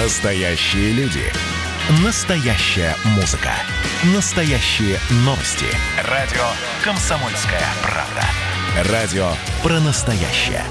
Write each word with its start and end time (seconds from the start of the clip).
Настоящие 0.00 0.92
люди. 0.92 1.24
Настоящая 2.04 2.94
музыка. 3.16 3.50
Настоящие 4.14 4.96
новости. 5.26 5.66
Радио 6.04 6.44
«Комсомольская 6.84 7.64
правда». 7.82 8.92
Радио 8.92 9.28
про 9.60 9.80
настоящее. 9.80 10.62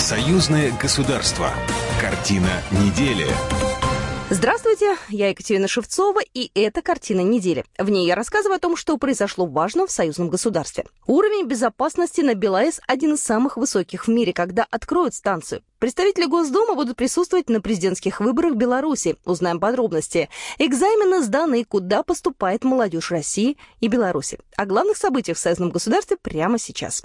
Союзное 0.00 0.72
государство. 0.72 1.52
Картина 2.00 2.64
недели. 2.72 3.28
Здравствуйте, 4.28 4.96
я 5.08 5.28
Екатерина 5.28 5.68
Шевцова, 5.68 6.18
и 6.34 6.50
это 6.56 6.82
«Картина 6.82 7.20
недели». 7.20 7.64
В 7.78 7.88
ней 7.90 8.08
я 8.08 8.16
рассказываю 8.16 8.56
о 8.56 8.58
том, 8.58 8.74
что 8.74 8.96
произошло 8.98 9.46
важно 9.46 9.86
в 9.86 9.92
союзном 9.92 10.30
государстве. 10.30 10.84
Уровень 11.06 11.46
безопасности 11.46 12.22
на 12.22 12.34
БелАЭС 12.34 12.80
один 12.88 13.14
из 13.14 13.20
самых 13.20 13.56
высоких 13.56 14.08
в 14.08 14.10
мире, 14.10 14.32
когда 14.32 14.66
откроют 14.68 15.14
станцию. 15.14 15.62
Представители 15.78 16.24
Госдумы 16.24 16.74
будут 16.74 16.96
присутствовать 16.96 17.48
на 17.48 17.60
президентских 17.60 18.18
выборах 18.18 18.56
Беларуси. 18.56 19.14
Узнаем 19.24 19.60
подробности. 19.60 20.28
Экзамены 20.58 21.22
сданы, 21.22 21.62
куда 21.64 22.02
поступает 22.02 22.64
молодежь 22.64 23.12
России 23.12 23.56
и 23.78 23.86
Беларуси. 23.86 24.40
О 24.56 24.66
главных 24.66 24.96
событиях 24.96 25.36
в 25.36 25.40
союзном 25.40 25.70
государстве 25.70 26.16
прямо 26.20 26.58
сейчас. 26.58 27.04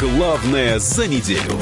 Главное 0.00 0.80
за 0.80 1.06
неделю. 1.06 1.60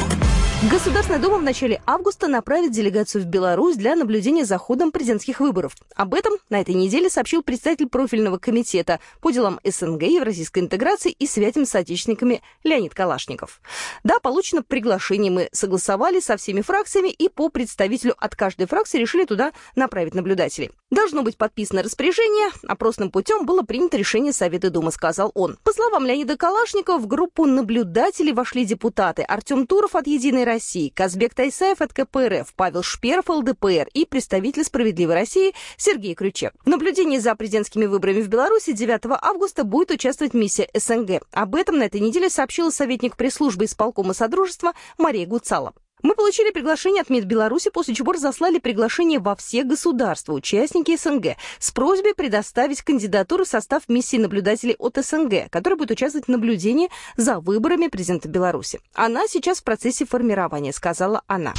Государственная 0.69 1.19
Дума 1.19 1.39
в 1.39 1.43
начале 1.43 1.81
августа 1.87 2.29
направит 2.29 2.73
делегацию 2.73 3.25
в 3.25 3.27
Беларусь 3.27 3.77
для 3.77 3.97
наблюдения 3.97 4.45
за 4.45 4.59
ходом 4.59 4.93
президентских 4.93 5.41
выборов. 5.41 5.75
Об 5.97 6.13
этом 6.13 6.35
на 6.51 6.61
этой 6.61 6.75
неделе 6.75 7.09
сообщил 7.09 7.43
представитель 7.43 7.89
профильного 7.89 8.37
комитета 8.37 9.01
по 9.23 9.31
делам 9.31 9.59
СНГ, 9.65 10.03
евразийской 10.03 10.63
интеграции 10.63 11.13
и 11.13 11.27
связям 11.27 11.65
с 11.65 11.75
отечественниками 11.75 12.43
Леонид 12.63 12.93
Калашников. 12.93 13.63
Да, 14.05 14.19
получено 14.19 14.63
приглашение, 14.63 15.33
мы 15.33 15.49
согласовали 15.51 16.21
со 16.21 16.37
всеми 16.37 16.61
фракциями 16.61 17.09
и 17.09 17.31
по 17.31 17.49
представителю 17.49 18.15
от 18.19 18.37
каждой 18.37 18.67
фракции 18.67 18.99
решили 18.99 19.25
туда 19.25 19.53
направить 19.77 20.15
наблюдателей. 20.15 20.73
Должно 20.91 21.23
быть 21.23 21.39
подписано 21.39 21.83
распоряжение, 21.83 22.51
опросным 22.69 23.11
путем 23.11 23.47
было 23.47 23.63
принято 23.63 23.97
решение 23.97 24.35
Совета 24.35 24.69
Думы, 24.69 24.93
сказал 24.93 25.33
он. 25.35 25.57
По 25.65 25.73
словам 25.73 26.05
Леонида 26.05 26.37
Калашникова, 26.37 26.99
в 26.99 27.07
группу 27.07 27.47
наблюдателей 27.47 28.35
вошли 28.35 28.67
депутаты 28.67 29.23
Артем 29.23 29.67
Туров 29.67 29.95
от 29.95 30.07
«Единой 30.07 30.50
России, 30.51 30.89
Казбек 30.89 31.33
Тайсаев 31.33 31.81
от 31.81 31.93
КПРФ, 31.93 32.55
Павел 32.57 32.83
Шперов 32.83 33.29
ЛДПР 33.29 33.89
и 33.95 34.05
представитель 34.05 34.65
«Справедливой 34.65 35.15
России» 35.15 35.55
Сергей 35.77 36.17
Крючек. 36.17 36.53
В 36.65 36.69
наблюдении 36.69 37.19
за 37.19 37.37
президентскими 37.37 37.87
выборами 37.87 38.21
в 38.21 38.29
Беларуси 38.29 38.73
9 38.73 39.03
августа 39.23 39.63
будет 39.63 39.93
участвовать 39.93 40.35
миссия 40.35 40.69
СНГ. 40.75 41.23
Об 41.31 41.55
этом 41.55 41.79
на 41.79 41.85
этой 41.85 42.01
неделе 42.01 42.29
сообщила 42.29 42.71
советник 42.71 43.17
пресс-службы 43.17 43.67
исполкома 43.67 44.13
Содружества 44.13 44.73
Мария 44.99 45.25
Гуцала. 45.25 45.73
Мы 46.03 46.15
получили 46.15 46.51
приглашение 46.51 47.03
от 47.03 47.11
МИД 47.11 47.25
Беларуси, 47.25 47.71
после 47.71 47.95
чего 47.95 48.13
разослали 48.13 48.59
приглашение 48.59 49.19
во 49.19 49.37
все 49.37 49.65
государства, 49.65 50.33
участники 50.33 50.97
СНГ, 50.97 51.37
с 51.59 51.71
просьбой 51.71 52.15
предоставить 52.15 52.83
кандидатуру 52.83 53.45
в 53.45 53.49
состав 53.49 53.89
миссии 53.89 54.17
наблюдателей 54.17 54.77
от 54.79 54.97
СНГ, 54.97 55.51
которая 55.51 55.77
будет 55.79 55.91
участвовать 55.91 56.27
в 56.27 56.31
наблюдении 56.31 56.91
за 57.17 57.41
выборами 57.41 57.89
президента 57.89 58.29
Беларуси. 58.29 58.81
Она 58.95 59.27
сейчас 59.29 59.61
в 59.61 59.65
процессе 59.65 60.07
формирования, 60.07 60.73
сказала 60.73 61.23
она. 61.27 61.53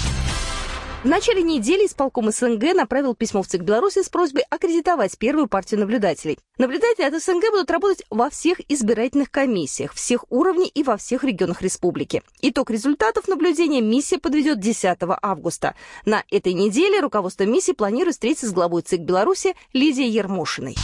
В 1.04 1.08
начале 1.08 1.42
недели 1.42 1.88
исполком 1.88 2.32
СНГ 2.32 2.76
направил 2.76 3.16
письмо 3.16 3.42
в 3.42 3.48
ЦИК 3.48 3.62
Беларуси 3.64 4.04
с 4.04 4.10
просьбой 4.10 4.44
аккредитовать 4.52 5.18
первую 5.18 5.48
партию 5.48 5.80
наблюдателей. 5.80 6.38
Наблюдатели 6.60 7.04
от 7.04 7.20
СНГ 7.20 7.50
будут 7.50 7.72
работать 7.72 8.06
во 8.12 8.30
всех 8.30 8.62
избирательных 8.70 9.32
комиссиях, 9.32 9.94
всех 9.96 10.26
уровней 10.32 10.68
и 10.68 10.84
во 10.84 10.98
всех 10.98 11.24
регионах 11.24 11.64
республики. 11.64 12.22
Итог 12.44 12.70
результатов 12.70 13.28
наблюдения 13.28 13.82
миссия 13.82 14.20
подведет 14.20 14.60
10 14.60 15.00
августа. 15.24 15.74
На 16.06 16.24
этой 16.30 16.54
неделе 16.54 17.00
руководство 17.00 17.46
миссии 17.46 17.72
планирует 17.72 18.14
встретиться 18.14 18.46
с 18.46 18.54
главой 18.54 18.84
ЦИК 18.84 19.02
Беларуси 19.02 19.56
Лидией 19.74 20.12
Ермошиной. 20.12 20.76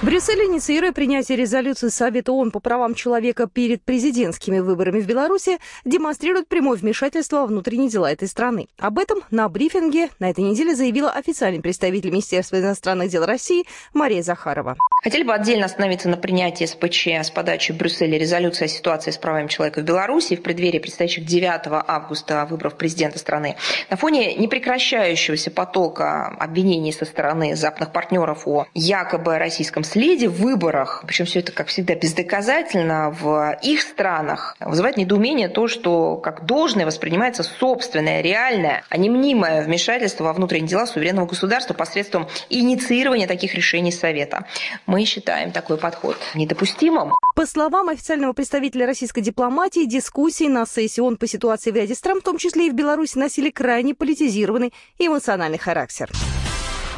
Брюссель, 0.00 0.44
инициируя 0.44 0.92
принятие 0.92 1.36
резолюции 1.36 1.88
Совета 1.88 2.30
ООН 2.30 2.52
по 2.52 2.60
правам 2.60 2.94
человека 2.94 3.48
перед 3.48 3.82
президентскими 3.82 4.60
выборами 4.60 5.00
в 5.00 5.06
Беларуси, 5.08 5.58
демонстрирует 5.84 6.46
прямое 6.46 6.78
вмешательство 6.78 7.38
во 7.38 7.46
внутренние 7.46 7.90
дела 7.90 8.12
этой 8.12 8.28
страны. 8.28 8.68
Об 8.78 9.00
этом 9.00 9.24
на 9.32 9.48
брифинге 9.48 10.10
на 10.20 10.30
этой 10.30 10.44
неделе 10.44 10.76
заявила 10.76 11.10
официальный 11.10 11.60
представитель 11.60 12.10
Министерства 12.10 12.60
иностранных 12.60 13.10
дел 13.10 13.26
России 13.26 13.64
Мария 13.92 14.22
Захарова. 14.22 14.76
Хотели 15.02 15.24
бы 15.24 15.34
отдельно 15.34 15.66
остановиться 15.66 16.08
на 16.08 16.16
принятии 16.16 16.64
СПЧ 16.64 17.08
с 17.08 17.30
подачи 17.30 17.72
Брюсселя 17.72 18.16
резолюции 18.18 18.66
о 18.66 18.68
ситуации 18.68 19.10
с 19.10 19.16
правами 19.16 19.48
человека 19.48 19.80
в 19.80 19.84
Беларуси 19.84 20.36
в 20.36 20.42
преддверии 20.42 20.78
предстоящих 20.78 21.24
9 21.24 21.62
августа 21.88 22.46
выборов 22.48 22.76
президента 22.76 23.18
страны. 23.18 23.56
На 23.90 23.96
фоне 23.96 24.36
непрекращающегося 24.36 25.50
потока 25.50 26.28
обвинений 26.38 26.92
со 26.92 27.04
стороны 27.04 27.56
западных 27.56 27.92
партнеров 27.92 28.46
о 28.46 28.66
якобы 28.74 29.38
российском 29.38 29.82
следе 29.88 30.28
в 30.28 30.40
выборах, 30.40 31.02
причем 31.06 31.24
все 31.24 31.40
это, 31.40 31.52
как 31.52 31.68
всегда, 31.68 31.94
бездоказательно 31.94 33.10
в 33.10 33.58
их 33.62 33.80
странах, 33.80 34.56
вызывает 34.60 34.96
недоумение 34.96 35.48
то, 35.48 35.68
что 35.68 36.16
как 36.16 36.44
должное 36.46 36.86
воспринимается 36.86 37.42
собственное, 37.42 38.20
реальное, 38.20 38.84
а 38.88 38.96
не 38.96 39.10
мнимое 39.10 39.62
вмешательство 39.62 40.24
во 40.24 40.32
внутренние 40.32 40.68
дела 40.68 40.86
суверенного 40.86 41.26
государства 41.26 41.74
посредством 41.74 42.28
инициирования 42.50 43.26
таких 43.26 43.54
решений 43.54 43.92
Совета. 43.92 44.46
Мы 44.86 45.04
считаем 45.04 45.52
такой 45.52 45.78
подход 45.78 46.16
недопустимым. 46.34 47.14
По 47.34 47.46
словам 47.46 47.88
официального 47.88 48.32
представителя 48.32 48.86
российской 48.86 49.20
дипломатии, 49.20 49.84
дискуссии 49.84 50.48
на 50.48 50.66
сессии 50.66 51.00
ООН 51.00 51.16
по 51.16 51.26
ситуации 51.26 51.70
в 51.70 51.76
ряде 51.76 51.94
стран, 51.94 52.20
в 52.20 52.24
том 52.24 52.36
числе 52.36 52.66
и 52.66 52.70
в 52.70 52.74
Беларуси, 52.74 53.16
носили 53.16 53.50
крайне 53.50 53.94
политизированный 53.94 54.72
и 54.98 55.06
эмоциональный 55.06 55.58
характер. 55.58 56.10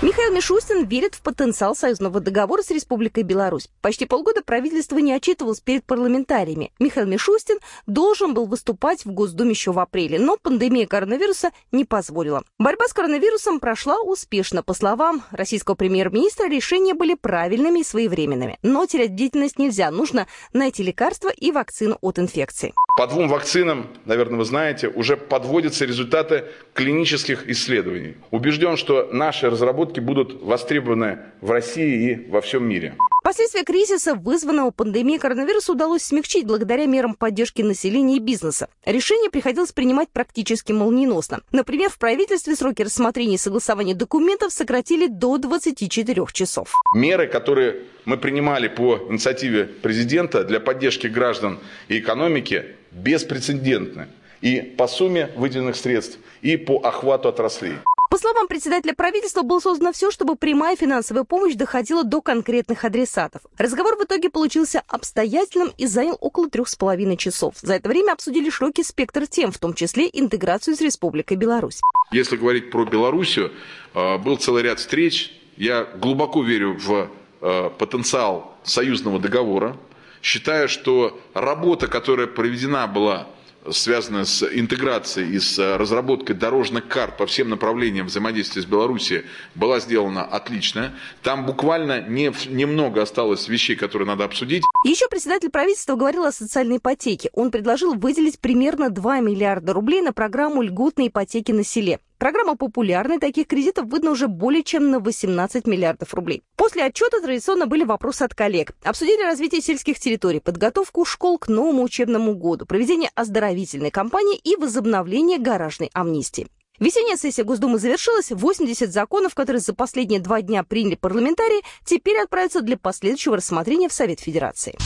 Михаил 0.02 0.32
Мишустин 0.32 0.86
верит 0.86 1.14
в 1.14 1.20
потенциал 1.20 1.76
союзного 1.76 2.20
договора 2.20 2.62
с 2.62 2.70
Республикой 2.70 3.22
Беларусь. 3.22 3.68
Почти 3.82 4.06
полгода 4.06 4.40
правительство 4.42 4.96
не 4.96 5.12
отчитывалось 5.12 5.60
перед 5.60 5.84
парламентариями. 5.84 6.72
Михаил 6.78 7.06
Мишустин 7.06 7.58
должен 7.86 8.32
был 8.32 8.46
выступать 8.46 9.04
в 9.04 9.12
Госдуме 9.12 9.50
еще 9.50 9.72
в 9.72 9.78
апреле, 9.78 10.18
но 10.18 10.38
пандемия 10.38 10.86
коронавируса 10.86 11.50
не 11.70 11.84
позволила. 11.84 12.44
Борьба 12.58 12.88
с 12.88 12.94
коронавирусом 12.94 13.60
прошла 13.60 14.00
успешно. 14.00 14.62
По 14.62 14.72
словам 14.72 15.22
российского 15.32 15.74
премьер-министра, 15.74 16.48
решения 16.48 16.94
были 16.94 17.12
правильными 17.12 17.80
и 17.80 17.84
своевременными. 17.84 18.58
Но 18.62 18.86
терять 18.86 19.12
бдительность 19.12 19.58
нельзя. 19.58 19.90
Нужно 19.90 20.26
найти 20.54 20.82
лекарства 20.82 21.28
и 21.28 21.52
вакцину 21.52 21.98
от 22.00 22.18
инфекции. 22.18 22.72
По 22.96 23.06
двум 23.06 23.28
вакцинам, 23.28 23.86
наверное, 24.06 24.38
вы 24.38 24.44
знаете, 24.46 24.88
уже 24.88 25.18
подводятся 25.18 25.84
результаты 25.84 26.46
клинических 26.72 27.48
исследований. 27.50 28.16
Убежден, 28.30 28.78
что 28.78 29.10
наши 29.12 29.50
разработки 29.50 29.89
будут 29.98 30.40
востребованы 30.42 31.18
в 31.40 31.50
России 31.50 32.12
и 32.12 32.30
во 32.30 32.40
всем 32.40 32.68
мире. 32.68 32.94
Последствия 33.22 33.64
кризиса, 33.64 34.14
вызванного 34.14 34.70
пандемией 34.70 35.18
коронавируса, 35.18 35.72
удалось 35.72 36.02
смягчить 36.02 36.46
благодаря 36.46 36.86
мерам 36.86 37.14
поддержки 37.14 37.60
населения 37.60 38.16
и 38.16 38.20
бизнеса. 38.20 38.68
Решение 38.86 39.30
приходилось 39.30 39.72
принимать 39.72 40.08
практически 40.08 40.72
молниеносно. 40.72 41.40
Например, 41.52 41.90
в 41.90 41.98
правительстве 41.98 42.56
сроки 42.56 42.82
рассмотрения 42.82 43.34
и 43.34 43.38
согласования 43.38 43.94
документов 43.94 44.52
сократили 44.52 45.06
до 45.06 45.36
24 45.36 46.24
часов. 46.32 46.74
Меры, 46.94 47.26
которые 47.26 47.82
мы 48.04 48.16
принимали 48.16 48.68
по 48.68 48.98
инициативе 49.10 49.64
президента 49.64 50.44
для 50.44 50.58
поддержки 50.58 51.06
граждан 51.06 51.58
и 51.88 51.98
экономики, 51.98 52.64
беспрецедентны. 52.92 54.08
И 54.40 54.62
по 54.62 54.86
сумме 54.86 55.30
выделенных 55.36 55.76
средств, 55.76 56.18
и 56.40 56.56
по 56.56 56.78
охвату 56.78 57.28
отраслей. 57.28 57.74
По 58.10 58.18
словам 58.18 58.48
председателя 58.48 58.92
правительства, 58.92 59.42
было 59.42 59.60
создано 59.60 59.92
все, 59.92 60.10
чтобы 60.10 60.34
прямая 60.34 60.74
финансовая 60.74 61.22
помощь 61.22 61.54
доходила 61.54 62.02
до 62.02 62.20
конкретных 62.20 62.84
адресатов. 62.84 63.42
Разговор 63.56 63.96
в 63.96 64.02
итоге 64.02 64.30
получился 64.30 64.82
обстоятельным 64.88 65.72
и 65.78 65.86
занял 65.86 66.18
около 66.20 66.50
трех 66.50 66.68
с 66.68 66.74
половиной 66.74 67.16
часов. 67.16 67.54
За 67.62 67.74
это 67.74 67.88
время 67.88 68.14
обсудили 68.14 68.50
широкий 68.50 68.82
спектр 68.82 69.28
тем, 69.28 69.52
в 69.52 69.58
том 69.58 69.74
числе 69.74 70.10
интеграцию 70.12 70.74
с 70.74 70.80
Республикой 70.80 71.36
Беларусь. 71.36 71.80
Если 72.10 72.36
говорить 72.36 72.72
про 72.72 72.84
Белоруссию, 72.84 73.52
э, 73.94 74.18
был 74.18 74.36
целый 74.38 74.64
ряд 74.64 74.80
встреч. 74.80 75.32
Я 75.56 75.84
глубоко 75.84 76.42
верю 76.42 76.76
в 76.80 77.08
э, 77.42 77.70
потенциал 77.78 78.56
союзного 78.64 79.20
договора. 79.20 79.76
Считаю, 80.20 80.68
что 80.68 81.16
работа, 81.32 81.86
которая 81.86 82.26
проведена 82.26 82.88
была 82.88 83.28
связанная 83.70 84.24
с 84.24 84.42
интеграцией 84.42 85.34
и 85.34 85.38
с 85.38 85.58
разработкой 85.76 86.36
дорожных 86.36 86.88
карт 86.88 87.16
по 87.16 87.26
всем 87.26 87.50
направлениям 87.50 88.06
взаимодействия 88.06 88.62
с 88.62 88.66
Беларусью, 88.66 89.24
была 89.54 89.80
сделана 89.80 90.24
отлично. 90.24 90.94
Там 91.22 91.46
буквально 91.46 92.00
не, 92.00 92.32
немного 92.48 93.02
осталось 93.02 93.48
вещей, 93.48 93.76
которые 93.76 94.06
надо 94.06 94.24
обсудить. 94.24 94.62
Еще 94.84 95.08
председатель 95.08 95.50
правительства 95.50 95.94
говорил 95.96 96.24
о 96.24 96.32
социальной 96.32 96.78
ипотеке. 96.78 97.30
Он 97.34 97.50
предложил 97.50 97.94
выделить 97.94 98.38
примерно 98.38 98.90
2 98.90 99.20
миллиарда 99.20 99.72
рублей 99.72 100.00
на 100.00 100.12
программу 100.12 100.62
льготной 100.62 101.08
ипотеки 101.08 101.52
на 101.52 101.64
селе. 101.64 102.00
Программа 102.20 102.54
популярной, 102.54 103.18
таких 103.18 103.46
кредитов 103.46 103.86
выдано 103.86 104.10
уже 104.10 104.28
более 104.28 104.62
чем 104.62 104.90
на 104.90 105.00
18 105.00 105.66
миллиардов 105.66 106.12
рублей. 106.12 106.42
После 106.54 106.84
отчета 106.84 107.18
традиционно 107.22 107.66
были 107.66 107.82
вопросы 107.82 108.24
от 108.24 108.34
коллег. 108.34 108.74
Обсудили 108.84 109.22
развитие 109.22 109.62
сельских 109.62 109.98
территорий, 109.98 110.40
подготовку 110.40 111.06
школ 111.06 111.38
к 111.38 111.48
новому 111.48 111.82
учебному 111.82 112.34
году, 112.34 112.66
проведение 112.66 113.10
оздоровительной 113.14 113.90
кампании 113.90 114.36
и 114.36 114.54
возобновление 114.56 115.38
гаражной 115.38 115.88
амнистии. 115.94 116.46
Весенняя 116.78 117.16
сессия 117.16 117.42
Госдумы 117.42 117.78
завершилась. 117.78 118.30
80 118.30 118.92
законов, 118.92 119.34
которые 119.34 119.60
за 119.60 119.72
последние 119.72 120.20
два 120.20 120.42
дня 120.42 120.62
приняли 120.62 120.96
парламентарии, 120.96 121.62
теперь 121.86 122.18
отправятся 122.18 122.60
для 122.60 122.76
последующего 122.76 123.38
рассмотрения 123.38 123.88
в 123.88 123.94
Совет 123.94 124.20
Федерации. 124.20 124.76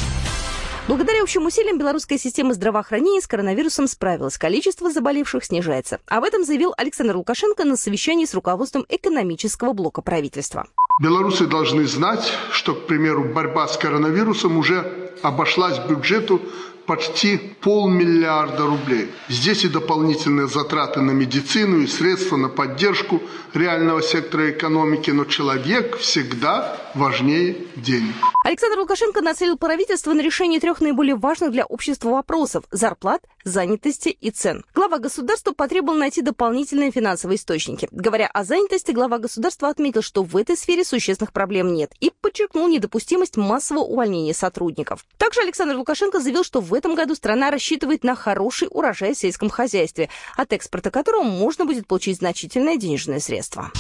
Благодаря 0.87 1.23
общим 1.23 1.47
усилиям 1.47 1.79
белорусская 1.79 2.19
система 2.19 2.53
здравоохранения 2.53 3.23
с 3.23 3.27
коронавирусом 3.27 3.89
справилась. 3.89 4.37
Количество 4.37 4.91
заболевших 4.91 5.43
снижается. 5.43 5.99
Об 6.09 6.25
этом 6.25 6.45
заявил 6.45 6.75
Александр 6.77 7.17
Лукашенко 7.17 7.65
на 7.65 7.79
совещании 7.79 8.27
с 8.27 8.35
руководством 8.35 8.85
экономического 8.91 9.73
блока 9.73 10.03
правительства. 10.03 10.67
Белорусы 11.01 11.47
должны 11.47 11.87
знать, 11.87 12.31
что, 12.53 12.75
к 12.75 12.87
примеру, 12.87 13.25
борьба 13.25 13.67
с 13.67 13.79
коронавирусом 13.79 14.59
уже 14.59 15.11
обошлась 15.23 15.79
бюджету 15.79 16.43
почти 16.85 17.39
полмиллиарда 17.39 18.67
рублей. 18.67 19.11
Здесь 19.31 19.65
и 19.65 19.71
дополнительные 19.71 20.49
затраты 20.49 21.01
на 21.01 21.13
медицину, 21.13 21.81
и 21.81 21.87
средства 21.87 22.37
на 22.37 22.51
поддержку 22.51 23.23
реального 23.55 24.03
сектора 24.03 24.51
экономики, 24.51 25.11
но 25.11 25.25
человек 25.25 25.97
всегда 25.97 26.77
важнее 26.95 27.57
денег. 27.75 28.34
Александр 28.45 28.79
Лукашенко 28.79 29.23
нацелил 29.23 29.57
правительство 29.57 30.13
на 30.13 30.21
решение 30.21 30.61
трех 30.61 30.83
наиболее 30.83 31.17
важных 31.17 31.51
для 31.51 31.65
общества 31.65 32.11
вопросов– 32.11 32.65
зарплат, 32.71 33.23
занятости 33.43 34.11
и 34.11 34.31
цен. 34.31 34.67
Глава 34.75 34.99
государства 34.99 35.53
потребовал 35.53 35.99
найти 35.99 36.21
дополнительные 36.21 36.91
финансовые 36.91 37.39
источники. 37.39 37.89
Говоря 37.91 38.27
о 38.27 38.45
занятости, 38.45 38.91
глава 38.91 39.17
государства 39.17 39.71
отметил, 39.71 40.03
что 40.03 40.23
в 40.23 40.37
этой 40.37 40.59
сфере 40.59 40.85
существенных 40.85 41.33
проблем 41.33 41.73
нет 41.73 41.93
и 42.01 42.13
подчеркнул 42.21 42.69
недопустимость 42.69 43.39
массового 43.39 43.85
увольнения 43.85 44.35
сотрудников. 44.35 45.07
Также 45.17 45.41
Александр 45.41 45.77
Лукашенко 45.77 46.21
заявил, 46.21 46.45
что 46.45 46.61
в 46.61 46.75
этом 46.75 46.95
году 46.95 47.15
страна 47.15 47.51
рассчитывает 47.51 48.05
на 48.05 48.15
хороший 48.15 48.69
урожай 48.71 49.15
в 49.15 49.19
сельском 49.19 49.49
хозяйстве, 49.49 50.11
от 50.37 50.53
экспорта 50.53 50.91
которого 50.91 51.23
можно 51.23 51.65
будет 51.65 51.87
получить 51.87 52.19
значительное 52.19 52.77
денежное 52.77 53.21
средство. 53.21 53.73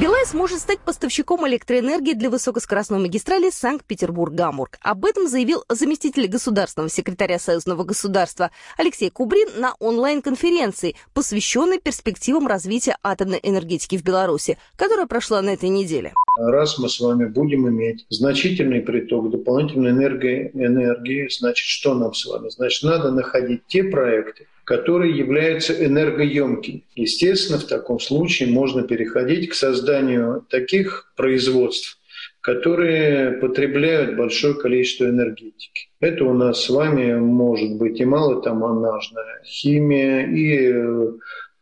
Билайн 0.00 0.26
сможет 0.26 0.58
стать 0.58 0.80
поставщиком 0.80 1.48
электроэнергии 1.48 2.12
для 2.12 2.28
высокоскоростной 2.28 2.98
магистрали 2.98 3.48
Санкт-Петербург-Гамбург. 3.48 4.76
Об 4.82 5.06
этом 5.06 5.26
заявил 5.26 5.64
заместитель 5.70 6.26
государственного 6.26 6.90
секретаря 6.90 7.38
Союзного 7.38 7.82
государства 7.82 8.50
Алексей 8.76 9.08
Кубрин 9.08 9.48
на 9.58 9.74
онлайн-конференции, 9.78 10.96
посвященной 11.14 11.80
перспективам 11.80 12.46
развития 12.46 12.98
атомной 13.02 13.40
энергетики 13.42 13.96
в 13.96 14.04
Беларуси, 14.04 14.58
которая 14.76 15.06
прошла 15.06 15.40
на 15.40 15.50
этой 15.50 15.70
неделе. 15.70 16.12
Раз 16.36 16.78
мы 16.78 16.90
с 16.90 17.00
вами 17.00 17.24
будем 17.24 17.66
иметь 17.66 18.04
значительный 18.10 18.82
приток 18.82 19.30
дополнительной 19.30 19.92
энергии, 19.92 20.50
энергии 20.52 21.26
значит, 21.30 21.66
что 21.66 21.94
нам 21.94 22.12
с 22.12 22.26
вами? 22.26 22.50
Значит, 22.50 22.82
надо 22.82 23.12
находить 23.12 23.62
те 23.66 23.82
проекты, 23.82 24.46
которые 24.66 25.16
являются 25.16 25.72
энергоемкими. 25.72 26.82
Естественно, 26.96 27.60
в 27.60 27.66
таком 27.66 28.00
случае 28.00 28.48
можно 28.50 28.82
переходить 28.82 29.50
к 29.50 29.54
созданию 29.54 30.44
таких 30.50 31.12
производств, 31.16 31.98
которые 32.40 33.30
потребляют 33.30 34.16
большое 34.16 34.54
количество 34.54 35.04
энергетики. 35.04 35.88
Это 36.00 36.24
у 36.24 36.34
нас 36.34 36.64
с 36.64 36.68
вами 36.68 37.14
может 37.14 37.76
быть 37.76 38.00
и 38.00 38.04
малотомонажная 38.04 39.40
химия, 39.44 40.26
и 40.26 40.72
э, 40.72 41.12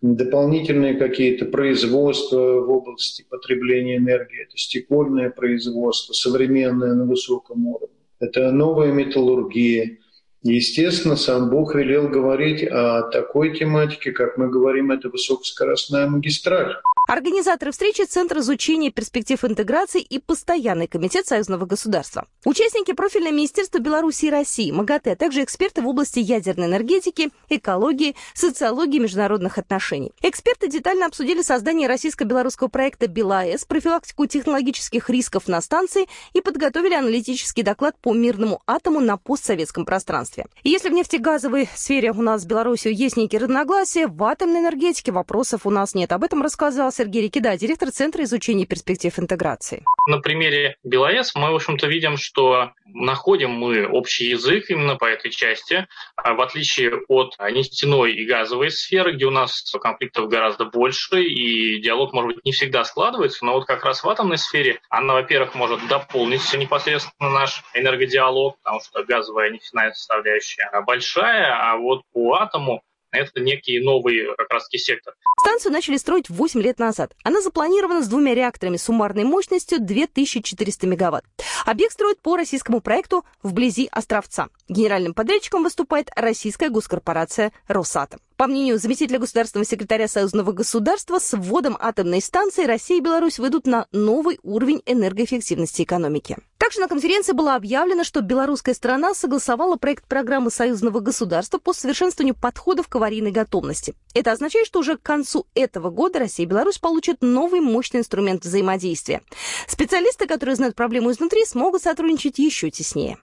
дополнительные 0.01 0.95
какие-то 0.95 1.45
производства 1.45 2.61
в 2.63 2.71
области 2.71 3.23
потребления 3.29 3.99
энергии. 3.99 4.45
Это 4.45 4.57
стекольное 4.57 5.29
производство, 5.29 6.15
современное 6.15 6.95
на 6.95 7.05
высоком 7.05 7.67
уровне. 7.67 7.97
Это 8.19 8.51
новая 8.51 8.93
металлургия, 8.93 9.99
Естественно, 10.45 11.17
сам 11.17 11.49
Бог 11.49 11.75
велел 11.75 12.07
говорить 12.07 12.63
о 12.71 13.03
такой 13.11 13.57
тематике, 13.57 14.13
как 14.13 14.37
мы 14.37 14.51
говорим, 14.51 14.91
это 14.93 15.09
высокоскоростная 15.09 16.07
магистраль. 16.07 16.77
Организаторы 17.07 17.71
встречи– 17.71 18.03
Центр 18.09 18.39
изучения 18.39 18.91
перспектив 18.91 19.45
интеграции 19.45 20.01
и 20.01 20.19
Постоянный 20.19 20.87
комитет 20.87 21.27
Союзного 21.27 21.67
государства. 21.67 22.27
Участники 22.47 22.93
профильное 22.93 23.31
Министерства 23.31 23.79
Беларуси 23.79 24.27
и 24.27 24.31
России, 24.31 24.71
МАГАТЭ, 24.71 25.13
а 25.13 25.17
также 25.17 25.45
эксперты 25.45 25.83
в 25.83 25.89
области 25.89 26.19
ядерной 26.19 26.67
энергетики, 26.67 27.31
экологии, 27.51 28.17
социологии 28.33 28.99
международных 29.01 29.59
отношений. 29.59 30.13
Эксперты 30.23 30.69
детально 30.69 31.05
обсудили 31.05 31.43
создание 31.43 31.89
российско-белорусского 31.89 32.69
проекта 32.69 33.07
БелАЭС, 33.07 33.67
профилактику 33.67 34.25
технологических 34.25 35.11
рисков 35.11 35.47
на 35.47 35.61
станции 35.61 36.07
и 36.33 36.41
подготовили 36.41 36.95
аналитический 36.95 37.63
доклад 37.63 37.97
по 38.01 38.15
мирному 38.15 38.63
атому 38.67 39.01
на 39.01 39.19
постсоветском 39.19 39.85
пространстве. 39.85 40.47
Если 40.63 40.89
в 40.89 40.93
нефтегазовой 40.93 41.69
сфере 41.77 42.13
у 42.13 42.23
нас 42.23 42.43
с 42.43 42.47
Беларусью 42.47 42.95
есть 42.95 43.19
некие 43.19 43.43
разногласия, 43.43 44.07
в 44.07 44.25
атомной 44.25 44.61
энергетике 44.61 45.13
вопросов 45.13 45.67
у 45.67 45.71
нас 45.71 45.95
нет. 45.95 46.11
Об 46.11 46.25
этом 46.25 46.43
рассказал 46.43 46.94
Сергей 46.95 47.23
Рикида, 47.23 47.57
директор 47.57 47.91
Центра 47.91 48.23
изучения 48.23 48.67
перспектив 48.67 49.19
интеграции. 49.19 49.85
На 50.07 50.19
примере 50.19 50.77
БелАЭС 50.85 51.35
мы, 51.35 51.51
в 51.51 51.57
общем-то, 51.57 51.89
видим, 51.89 52.17
что 52.17 52.71
находим 52.87 53.51
мы 53.51 53.87
общий 53.89 54.27
язык 54.27 54.71
именно 54.71 54.95
по 54.95 55.07
этой 55.07 55.31
части, 55.33 55.89
а 56.17 56.35
в 56.35 56.41
отличие 56.41 57.01
от 57.09 57.37
нефтяной 57.51 58.13
и 58.13 58.25
газовой 58.25 58.71
сферы, 58.71 59.15
где 59.15 59.27
у 59.27 59.31
нас 59.31 59.75
конфликтов 59.83 60.29
гораздо 60.29 60.67
больше, 60.67 61.25
и 61.25 61.81
диалог, 61.81 62.13
может 62.13 62.37
быть, 62.37 62.45
не 62.45 62.53
всегда 62.53 62.85
складывается, 62.85 63.45
но 63.45 63.55
вот 63.55 63.67
как 63.67 63.85
раз 63.85 64.05
в 64.05 64.09
атомной 64.09 64.39
сфере 64.39 64.79
она, 64.89 65.15
во-первых, 65.15 65.57
может 65.57 65.87
дополнить 65.89 66.43
непосредственно 66.55 67.31
наш 67.31 67.65
энергодиалог, 67.75 68.57
потому 68.59 68.81
что 68.81 69.03
газовая 69.03 69.51
нефтяная 69.51 69.93
составляющая 69.93 70.71
большая, 70.87 71.73
а 71.73 71.77
вот 71.77 72.03
по 72.13 72.35
атому 72.35 72.83
это 73.15 73.41
некий 73.41 73.79
новый 73.81 74.35
как 74.37 74.51
раз-таки 74.51 74.79
сектор. 74.79 75.15
Станцию 75.45 75.73
начали 75.73 75.99
строить 75.99 76.31
8 76.31 76.63
лет 76.63 76.79
назад. 76.79 77.15
Она 77.23 77.43
запланирована 77.43 78.03
с 78.03 78.09
двумя 78.09 78.35
реакторами 78.35 78.79
суммарной 78.79 79.25
мощностью 79.25 79.79
2400 79.79 80.87
мегаватт. 80.87 81.27
Объект 81.67 81.93
строят 81.93 82.19
по 82.23 82.35
российскому 82.35 82.81
проекту 82.81 83.27
вблизи 83.43 83.87
Островца. 83.93 84.49
Генеральным 84.71 85.13
подрядчиком 85.13 85.63
выступает 85.63 86.11
российская 86.17 86.71
госкорпорация 86.71 87.53
«Росатом». 87.69 88.21
По 88.37 88.49
мнению 88.49 88.81
заместителя 88.81 89.21
государственного 89.21 89.65
секретаря 89.65 90.09
Союзного 90.09 90.51
государства, 90.51 91.21
с 91.21 91.37
вводом 91.37 91.77
атомной 91.79 92.21
станции 92.21 92.65
Россия 92.65 92.99
и 92.99 93.01
Беларусь 93.01 93.39
выйдут 93.39 93.67
на 93.67 93.87
новый 93.93 94.41
уровень 94.43 94.83
энергоэффективности 94.87 95.83
экономики. 95.83 96.37
Также 96.59 96.81
на 96.81 96.89
конференции 96.89 97.33
было 97.33 97.55
объявлено, 97.55 98.03
что 98.03 98.23
белорусская 98.23 98.75
сторона 98.75 99.15
согласовала 99.15 99.77
проект 99.77 100.09
программы 100.09 100.51
Союзного 100.51 100.99
государства 100.99 101.59
по 101.59 101.73
совершенствованию 101.73 102.35
подходов 102.35 102.89
к 102.89 102.97
аварийной 102.97 103.31
готовности. 103.31 103.95
Это 104.15 104.33
означает, 104.33 104.67
что 104.67 104.81
уже 104.81 104.97
к 104.97 105.03
концу 105.03 105.34
этого 105.55 105.91
года 105.91 106.19
Россия 106.19 106.47
и 106.47 106.49
Беларусь 106.49 106.79
получат 106.79 107.19
новый 107.21 107.61
мощный 107.61 108.01
инструмент 108.01 108.45
взаимодействия. 108.45 109.23
Специалисты, 109.67 110.27
которые 110.27 110.57
знают 110.57 110.77
проблему 110.77 111.11
изнутри, 111.11 111.45
смогут 111.45 111.83
сотрудничать 111.83 112.39
еще 112.39 112.71
теснее. 112.71 113.19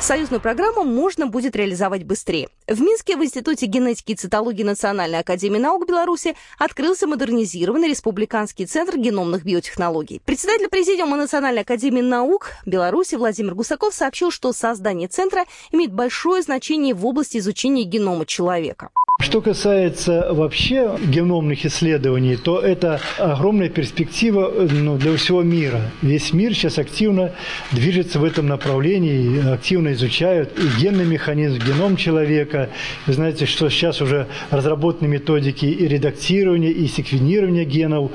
Союзную 0.00 0.40
программу 0.40 0.82
можно 0.82 1.26
будет 1.26 1.54
реализовать 1.54 2.04
быстрее. 2.04 2.48
В 2.66 2.80
Минске 2.80 3.16
в 3.16 3.22
Институте 3.22 3.66
генетики 3.66 4.12
и 4.12 4.14
цитологии 4.14 4.62
Национальной 4.62 5.18
академии 5.18 5.58
наук 5.58 5.86
Беларуси 5.86 6.36
открылся 6.58 7.06
модернизированный 7.06 7.88
республиканский 7.88 8.64
центр 8.64 8.96
геномных 8.96 9.44
биотехнологий. 9.44 10.22
Председатель 10.24 10.68
Президиума 10.68 11.18
Национальной 11.18 11.62
академии 11.62 12.00
наук 12.00 12.52
Беларуси 12.64 13.16
Владимир 13.16 13.54
Гусаков 13.54 13.92
сообщил, 13.92 14.30
что 14.30 14.54
создание 14.54 15.06
центра 15.06 15.44
имеет 15.70 15.92
большое 15.92 16.40
значение 16.40 16.94
в 16.94 17.04
области 17.04 17.36
изучения 17.36 17.84
генома 17.84 18.24
человека. 18.24 18.88
Что 19.20 19.42
касается 19.42 20.28
вообще 20.30 20.96
геномных 21.04 21.66
исследований, 21.66 22.36
то 22.36 22.58
это 22.58 23.00
огромная 23.18 23.68
перспектива 23.68 24.50
ну, 24.70 24.96
для 24.96 25.14
всего 25.16 25.42
мира. 25.42 25.82
Весь 26.00 26.32
мир 26.32 26.54
сейчас 26.54 26.78
активно 26.78 27.32
движется 27.70 28.18
в 28.18 28.24
этом 28.24 28.46
направлении, 28.46 29.52
активно 29.52 29.92
изучают 29.92 30.58
и 30.58 30.80
генный 30.80 31.04
механизм, 31.04 31.58
геном 31.58 31.96
человека. 31.96 32.70
Вы 33.06 33.12
знаете, 33.12 33.44
что 33.44 33.68
сейчас 33.68 34.00
уже 34.00 34.26
разработаны 34.50 35.06
методики 35.06 35.66
и 35.66 35.86
редактирования, 35.86 36.70
и 36.70 36.86
секвенирования 36.86 37.64
генов, 37.64 38.12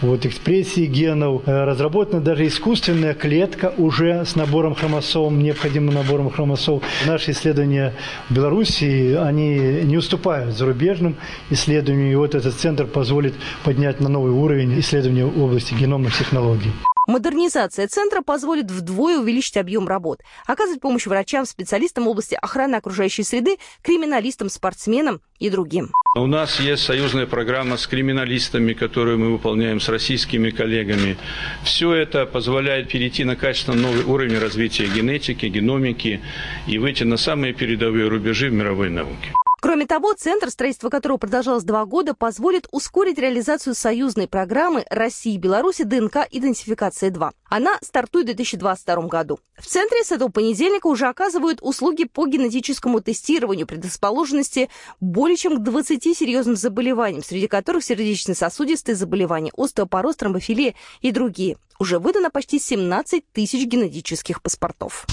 вот, 0.00 0.24
экспрессии 0.24 0.86
генов. 0.86 1.42
Разработана 1.44 2.22
даже 2.22 2.46
искусственная 2.46 3.12
клетка 3.12 3.74
уже 3.76 4.24
с 4.24 4.34
набором 4.36 4.74
хромосом, 4.74 5.38
необходимым 5.42 5.94
набором 5.94 6.30
хромосом. 6.30 6.80
Наши 7.04 7.32
исследования 7.32 7.92
в 8.30 8.34
Беларуси, 8.34 9.18
они 9.20 9.82
не 9.84 9.98
уступают 9.98 10.45
зарубежным 10.52 11.16
исследованиям. 11.50 12.12
И 12.12 12.14
вот 12.14 12.34
этот 12.34 12.54
центр 12.54 12.86
позволит 12.86 13.34
поднять 13.64 14.00
на 14.00 14.08
новый 14.08 14.32
уровень 14.32 14.78
исследования 14.80 15.24
в 15.24 15.42
области 15.42 15.74
геномных 15.74 16.16
технологий. 16.16 16.72
Модернизация 17.06 17.86
центра 17.86 18.20
позволит 18.20 18.68
вдвое 18.68 19.18
увеличить 19.18 19.56
объем 19.56 19.86
работ, 19.86 20.22
оказывать 20.44 20.80
помощь 20.80 21.06
врачам, 21.06 21.46
специалистам 21.46 22.04
в 22.04 22.08
области 22.08 22.36
охраны 22.40 22.74
окружающей 22.74 23.22
среды, 23.22 23.58
криминалистам, 23.82 24.48
спортсменам 24.48 25.20
и 25.38 25.48
другим. 25.48 25.92
У 26.16 26.26
нас 26.26 26.58
есть 26.58 26.82
союзная 26.82 27.26
программа 27.26 27.76
с 27.76 27.86
криминалистами, 27.86 28.72
которую 28.72 29.18
мы 29.18 29.30
выполняем 29.30 29.78
с 29.78 29.88
российскими 29.88 30.50
коллегами. 30.50 31.16
Все 31.62 31.94
это 31.94 32.26
позволяет 32.26 32.88
перейти 32.88 33.22
на 33.22 33.36
качественно 33.36 33.76
новый 33.76 34.02
уровень 34.02 34.38
развития 34.38 34.88
генетики, 34.88 35.46
геномики 35.46 36.20
и 36.66 36.78
выйти 36.78 37.04
на 37.04 37.18
самые 37.18 37.52
передовые 37.52 38.08
рубежи 38.08 38.50
в 38.50 38.52
мировой 38.52 38.90
науке. 38.90 39.32
Кроме 39.66 39.84
того, 39.84 40.12
центр, 40.12 40.48
строительство 40.48 40.90
которого 40.90 41.16
продолжалось 41.16 41.64
два 41.64 41.86
года, 41.86 42.14
позволит 42.14 42.68
ускорить 42.70 43.18
реализацию 43.18 43.74
союзной 43.74 44.28
программы 44.28 44.84
России 44.90 45.34
и 45.34 45.38
Беларуси 45.38 45.82
ДНК-идентификация-2. 45.82 47.32
Она 47.50 47.76
стартует 47.82 48.26
в 48.26 48.28
2022 48.28 49.08
году. 49.08 49.40
В 49.58 49.66
центре 49.66 50.04
с 50.04 50.12
этого 50.12 50.28
понедельника 50.28 50.86
уже 50.86 51.08
оказывают 51.08 51.58
услуги 51.62 52.04
по 52.04 52.28
генетическому 52.28 53.00
тестированию 53.00 53.66
предрасположенности 53.66 54.70
более 55.00 55.36
чем 55.36 55.56
к 55.56 55.64
20 55.64 56.16
серьезным 56.16 56.54
заболеваниям, 56.54 57.24
среди 57.24 57.48
которых 57.48 57.82
сердечно-сосудистые 57.82 58.94
заболевания, 58.94 59.50
остеопороз, 59.56 60.14
тромбофилия 60.14 60.76
и 61.00 61.10
другие. 61.10 61.56
Уже 61.80 61.98
выдано 61.98 62.30
почти 62.30 62.60
17 62.60 63.24
тысяч 63.32 63.66
генетических 63.66 64.42
паспортов. 64.42 65.06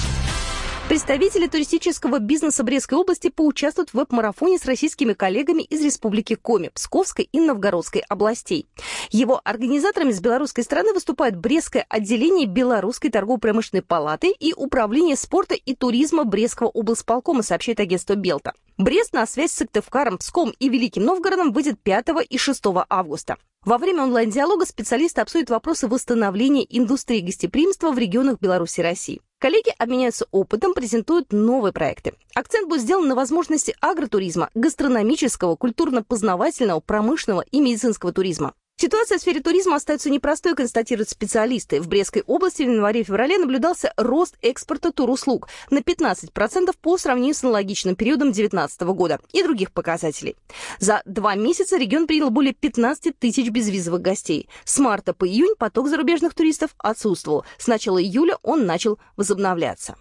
Представители 0.90 1.48
туристического 1.48 2.20
бизнеса 2.20 2.62
Брестской 2.62 2.98
области 2.98 3.30
поучаствуют 3.30 3.92
в 3.92 3.94
веб-марафоне 3.94 4.60
с 4.60 4.66
российскими 4.66 5.14
коллегами 5.14 5.64
из 5.64 5.82
Республики 5.82 6.36
Коми, 6.36 6.72
Псковской 6.74 7.30
и 7.32 7.40
Новгородской 7.40 8.02
областей. 8.02 8.68
Его 9.10 9.40
организаторами 9.46 10.12
с 10.12 10.20
белорусской 10.20 10.64
стороны 10.66 10.94
выступают 10.94 11.38
Брестское 11.38 11.86
отделение 11.88 12.48
Белорусской 12.48 13.10
торгово-промышленной 13.10 13.82
палаты 13.82 14.36
и 14.38 14.54
Управление 14.54 15.16
спорта 15.16 15.56
и 15.56 15.74
туризма 15.74 16.26
Брестского 16.26 16.68
облсполкома, 16.68 17.44
сообщает 17.44 17.80
агентство 17.80 18.16
Белта. 18.16 18.52
Брест 18.78 19.14
на 19.14 19.26
связь 19.26 19.52
с 19.52 19.56
Сыктывкаром, 19.56 20.18
Пском 20.18 20.54
и 20.60 20.68
Великим 20.68 21.06
Новгородом 21.06 21.54
выйдет 21.54 21.80
5 21.82 22.08
и 22.30 22.38
6 22.38 22.62
августа. 22.90 23.38
Во 23.66 23.78
время 23.78 24.04
онлайн-диалога 24.04 24.66
специалисты 24.66 25.22
обсудят 25.22 25.50
вопросы 25.50 25.88
восстановления 25.88 26.66
индустрии 26.70 27.22
гостеприимства 27.22 27.92
в 27.92 27.98
регионах 27.98 28.40
Беларуси 28.42 28.82
и 28.82 28.84
России. 28.84 29.22
Коллеги 29.44 29.74
обменяются 29.78 30.26
опытом, 30.32 30.74
презентуют 30.74 31.34
новые 31.34 31.74
проекты. 31.74 32.14
Акцент 32.34 32.70
будет 32.70 32.80
сделан 32.80 33.10
на 33.10 33.14
возможности 33.14 33.76
агротуризма, 33.82 34.50
гастрономического, 34.56 35.58
культурно-познавательного, 35.58 36.80
промышленного 36.80 37.44
и 37.52 37.60
медицинского 37.60 38.14
туризма. 38.14 38.54
Ситуация 38.84 39.18
в 39.18 39.22
сфере 39.22 39.40
туризма 39.40 39.78
остается 39.78 40.10
непростой, 40.10 40.56
констатируют 40.56 41.08
специалисты. 41.08 41.80
В 41.80 41.88
Брестской 41.88 42.22
области 42.28 42.64
в 42.64 42.70
январе-феврале 42.70 43.38
наблюдался 43.38 43.94
рост 43.96 44.36
экспорта 44.42 44.92
туруслуг 44.92 45.48
на 45.70 45.78
15% 45.78 46.76
по 46.82 46.98
сравнению 46.98 47.34
с 47.34 47.46
аналогичным 47.46 47.96
периодом 47.96 48.34
2019 48.34 48.82
года 48.82 49.22
и 49.32 49.42
других 49.42 49.72
показателей. 49.72 50.36
За 50.80 51.02
два 51.06 51.36
месяца 51.36 51.78
регион 51.78 52.08
принял 52.08 52.30
более 52.30 52.54
15 52.54 53.18
тысяч 53.18 53.48
безвизовых 53.52 54.02
гостей. 54.02 54.50
С 54.66 54.78
марта 54.80 55.14
по 55.14 55.26
июнь 55.26 55.56
поток 55.58 55.88
зарубежных 55.88 56.34
туристов 56.34 56.72
отсутствовал. 56.78 57.46
С 57.58 57.68
начала 57.68 58.04
июля 58.04 58.36
он 58.44 58.66
начал 58.66 59.00
возобновляться. 59.16 59.96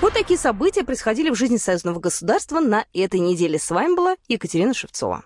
Вот 0.00 0.14
такие 0.14 0.38
события 0.38 0.82
происходили 0.82 1.28
в 1.28 1.34
жизни 1.34 1.58
союзного 1.58 2.00
государства 2.00 2.58
на 2.60 2.86
этой 2.94 3.20
неделе. 3.20 3.58
С 3.58 3.70
вами 3.70 3.94
была 3.94 4.16
Екатерина 4.28 4.72
Шевцова. 4.72 5.24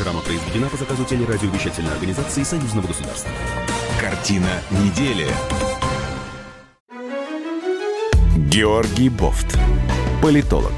Программа 0.00 0.22
произведена 0.22 0.66
по 0.70 0.78
заказу 0.78 1.04
телерадиовещательной 1.04 1.92
организации 1.92 2.42
Союзного 2.42 2.86
государства. 2.86 3.30
Картина 4.00 4.48
недели. 4.70 5.26
Георгий 8.34 9.10
Бофт. 9.10 9.58
Политолог, 10.22 10.72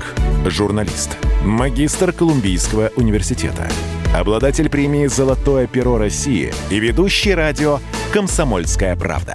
журналист, 0.47 1.17
магистр 1.45 2.13
Колумбийского 2.13 2.91
университета, 2.97 3.71
обладатель 4.13 4.69
премии 4.69 5.07
«Золотое 5.07 5.69
перо 5.69 5.99
России» 5.99 6.53
и 6.69 6.81
ведущий 6.81 7.33
радио 7.33 7.79
«Комсомольская 8.13 8.97
правда». 8.97 9.35